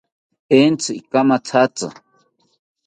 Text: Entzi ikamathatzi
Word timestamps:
Entzi 0.61 0.91
ikamathatzi 0.99 1.87